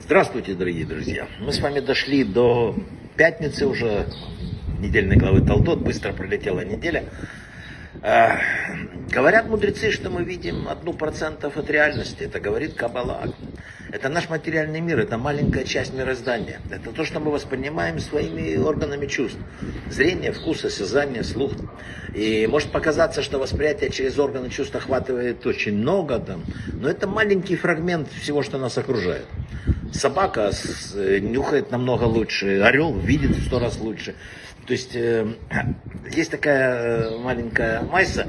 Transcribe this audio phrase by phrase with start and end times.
[0.00, 1.28] Здравствуйте, дорогие друзья.
[1.40, 2.74] Мы с вами дошли до
[3.16, 4.06] пятницы уже,
[4.78, 7.04] недельной главы Талдот, быстро пролетела неделя.
[8.02, 8.38] А,
[9.10, 12.24] говорят мудрецы, что мы видим одну процентов от реальности.
[12.24, 13.32] Это говорит Каббала.
[13.90, 16.60] Это наш материальный мир, это маленькая часть мироздания.
[16.70, 19.38] Это то, что мы воспринимаем своими органами чувств.
[19.90, 21.52] Зрение, вкус, осязание, слух.
[22.14, 27.56] И может показаться, что восприятие через органы чувств охватывает очень много, там, но это маленький
[27.56, 29.26] фрагмент всего, что нас окружает.
[29.92, 30.52] Собака
[30.94, 34.14] нюхает намного лучше, орел видит в сто раз лучше.
[34.66, 35.26] То есть э,
[36.14, 38.28] есть такая э, маленькая майса,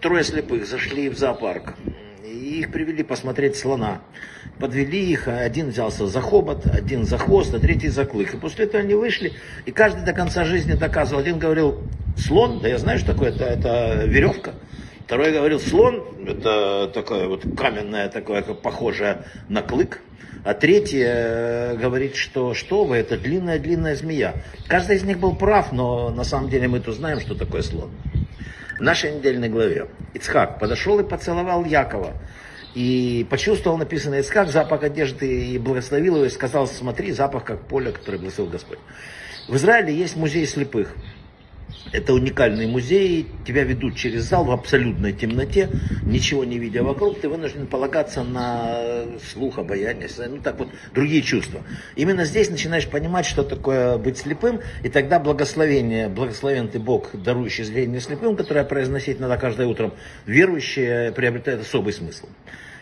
[0.00, 1.74] трое слепых зашли в зоопарк,
[2.24, 4.00] и их привели посмотреть слона.
[4.58, 8.32] Подвели их, один взялся за хобот, один за хвост, а третий за клык.
[8.32, 9.34] И после этого они вышли,
[9.66, 11.20] и каждый до конца жизни доказывал.
[11.20, 11.82] Один говорил,
[12.16, 14.54] слон, да я знаю, что такое, это, это веревка.
[15.06, 20.00] Второй говорил, слон, это такое вот каменное, такое, похожее на клык.
[20.44, 24.34] А третий э, говорит, что что вы, это длинная-длинная змея.
[24.66, 27.92] Каждый из них был прав, но на самом деле мы тут знаем, что такое слон.
[28.78, 32.14] В нашей недельной главе Ицхак подошел и поцеловал Якова.
[32.74, 37.92] И почувствовал, написано, Ицхак, запах одежды и благословил его, и сказал, смотри, запах как поле,
[37.92, 38.80] которое благословил Господь.
[39.46, 40.92] В Израиле есть музей слепых.
[41.92, 45.70] Это уникальный музей, тебя ведут через зал в абсолютной темноте,
[46.02, 51.62] ничего не видя вокруг, ты вынужден полагаться на слух, обаяние, ну так вот, другие чувства.
[51.94, 57.64] Именно здесь начинаешь понимать, что такое быть слепым, и тогда благословение, благословен ты Бог, дарующий
[57.64, 59.92] зрение слепым, которое произносить надо каждое утро,
[60.26, 62.26] верующие приобретает особый смысл.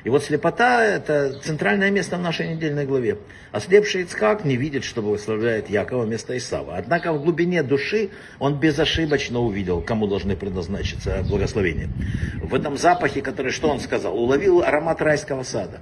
[0.05, 3.17] И вот слепота– это центральное место в нашей недельной главе.
[3.53, 6.77] Ослепший Ицхак не видит, что благословляет Якова вместо Исава.
[6.77, 11.89] Однако в глубине души он безошибочно увидел, кому должны предназначиться благословения.
[12.43, 14.15] В этом запахе, который, что он сказал?
[14.15, 15.81] Уловил аромат райского сада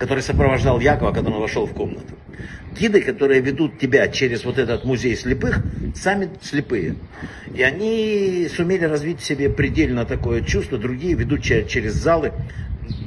[0.00, 2.14] который сопровождал Якова, когда он вошел в комнату.
[2.74, 5.62] Гиды, которые ведут тебя через вот этот музей слепых,
[5.94, 6.96] сами слепые.
[7.54, 12.32] И они сумели развить в себе предельно такое чувство, другие ведут через залы,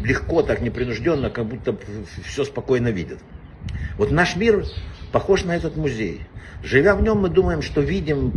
[0.03, 1.77] легко, так непринужденно, как будто
[2.25, 3.19] все спокойно видят.
[3.97, 4.65] Вот наш мир
[5.11, 6.21] похож на этот музей.
[6.63, 8.31] Живя в нем, мы думаем, что видим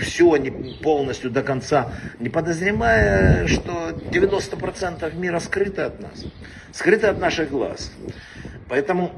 [0.00, 0.38] все
[0.82, 6.24] полностью до конца, не подозревая, что 90% мира скрыто от нас,
[6.72, 7.92] скрыто от наших глаз.
[8.68, 9.12] Поэтому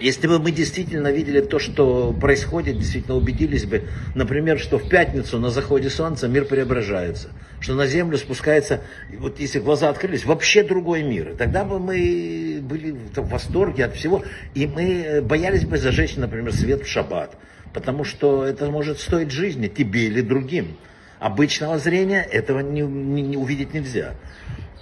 [0.00, 3.84] если бы мы действительно видели то, что происходит, действительно убедились бы,
[4.14, 7.28] например, что в пятницу на заходе солнца мир преображается,
[7.60, 8.80] что на землю спускается,
[9.18, 11.36] вот если глаза открылись, вообще другой мир.
[11.38, 16.82] Тогда бы мы были в восторге от всего, и мы боялись бы зажечь, например, свет
[16.82, 17.36] в шаббат,
[17.72, 20.76] потому что это может стоить жизни тебе или другим.
[21.20, 24.14] Обычного зрения этого не, не, не увидеть нельзя.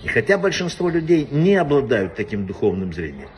[0.02, 3.28] И хотя большинство людей не обладают таким духовным зрением,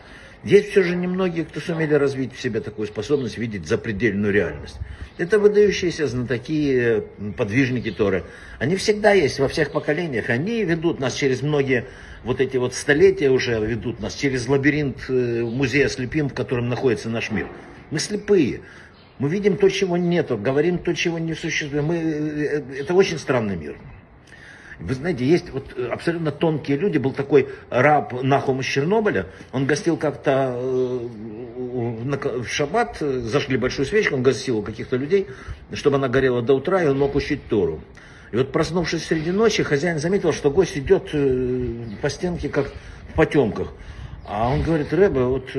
[0.44, 4.76] есть все же немногие, кто сумели развить в себе такую способность видеть запредельную реальность.
[5.16, 8.24] Это выдающиеся знатоки, э, подвижники Торы.
[8.58, 10.28] Они всегда есть во всех поколениях.
[10.28, 11.86] Они ведут нас через многие
[12.24, 17.08] вот эти вот столетия уже ведут нас через лабиринт э, музея слепим, в котором находится
[17.08, 17.46] наш мир.
[17.90, 18.60] Мы слепые.
[19.18, 21.84] Мы видим то, чего нету, говорим то, чего не существует.
[21.84, 23.76] Мы, э, это очень странный мир.
[24.84, 26.98] Вы знаете, есть вот э, абсолютно тонкие люди.
[26.98, 29.26] Был такой раб Нахум из Чернобыля.
[29.50, 30.98] Он гостил как-то э,
[31.56, 35.26] в шаббат, зажгли большую свечку, он гостил у каких-то людей,
[35.72, 37.80] чтобы она горела до утра, и он мог учить Тору.
[38.30, 41.66] И вот проснувшись среди ночи, хозяин заметил, что гость идет э,
[42.02, 42.66] по стенке, как
[43.08, 43.72] в потемках.
[44.26, 45.50] А он говорит, Рэбе, вот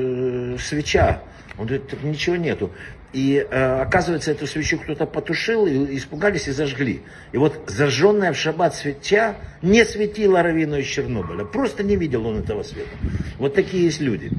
[0.61, 1.21] свеча.
[1.57, 2.71] Он говорит, так ничего нету.
[3.13, 7.01] И э, оказывается, эту свечу кто-то потушил, и испугались и зажгли.
[7.31, 11.45] И вот зажженная в шаббат свеча не светила Равину из Чернобыля.
[11.45, 12.89] Просто не видел он этого света.
[13.37, 14.29] Вот такие есть люди.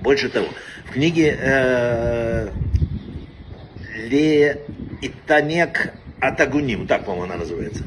[0.00, 0.46] Больше того,
[0.86, 2.48] в книге э,
[4.08, 4.62] Ле
[5.02, 7.84] Итанек Атагуним, так, по-моему, она называется,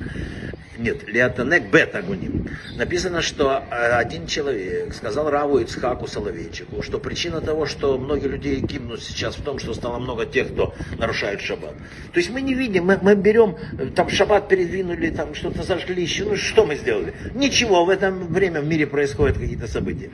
[0.78, 2.50] нет, Леотанек Бетагуним.
[2.76, 8.56] Написано, что э, один человек сказал Раву Ицхаку Соловейчику, что причина того, что многие люди
[8.56, 11.76] гибнут сейчас в том, что стало много тех, кто нарушает шаббат.
[12.12, 16.02] То есть мы не видим, мы, мы берем, э, там шаббат передвинули, там что-то зажгли,
[16.02, 17.14] еще, ну что мы сделали?
[17.34, 20.10] Ничего, в это время в мире происходят какие-то события.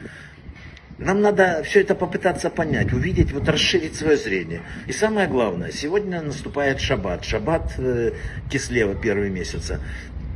[1.01, 4.61] Нам надо все это попытаться понять, увидеть, вот расширить свое зрение.
[4.85, 7.25] И самое главное, сегодня наступает шаббат.
[7.25, 8.11] Шаббат э,
[8.51, 9.79] Кислева первый месяца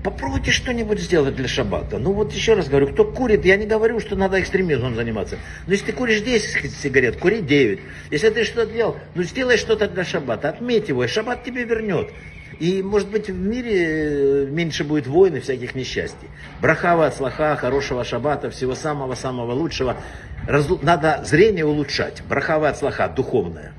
[0.06, 1.98] попробуйте что-нибудь сделать для шаббата.
[1.98, 5.40] Ну вот еще раз говорю, кто курит, я не говорю, что надо экстремизмом заниматься.
[5.66, 7.80] Но если ты куришь 10 сигарет, кури 9.
[8.12, 12.12] Если ты что-то делал, ну сделай что-то для шаббата, отметь его, и шаббат тебе вернет.
[12.60, 16.30] И, может быть, в мире э, меньше будет войн и всяких несчастий.
[16.62, 19.98] Брахава, слаха, хорошего Шабата, всего самого-самого лучшего.
[20.48, 20.80] Разу...
[20.84, 22.22] Надо зрение улучшать.
[22.30, 23.74] Брахава, слаха, духовное.